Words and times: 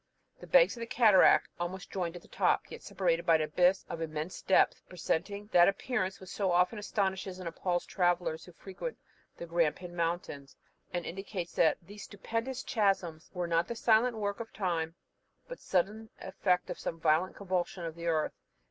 The 0.39 0.47
banks 0.47 0.75
of 0.75 0.79
the 0.79 0.87
cataract 0.87 1.47
almost 1.59 1.91
joined 1.91 2.15
at 2.15 2.23
the 2.23 2.27
top, 2.27 2.71
yet 2.71 2.81
separated 2.81 3.23
by 3.23 3.35
an 3.35 3.43
abyss 3.43 3.85
of 3.87 4.01
immense 4.01 4.41
depth, 4.41 4.81
presenting 4.89 5.45
that 5.53 5.67
appearance 5.67 6.19
which 6.19 6.31
so 6.31 6.51
often 6.51 6.79
astonishes 6.79 7.37
and 7.37 7.47
appals 7.47 7.85
travellers 7.85 8.43
who 8.45 8.51
frequent 8.53 8.97
the 9.37 9.45
Grampian 9.45 9.95
Mountains, 9.95 10.55
and 10.91 11.05
indicates 11.05 11.53
that 11.53 11.77
these 11.83 12.05
stupendous 12.05 12.63
chasms 12.63 13.29
were 13.35 13.45
not 13.45 13.67
the 13.67 13.75
silent 13.75 14.17
work 14.17 14.39
of 14.39 14.51
time, 14.51 14.95
but 15.47 15.59
the 15.59 15.63
sudden 15.65 16.09
effect 16.19 16.71
of 16.71 16.79
some 16.79 16.99
violent 16.99 17.35
convulsion 17.35 17.85
of 17.85 17.93
the 17.93 18.07
earth. 18.07 18.33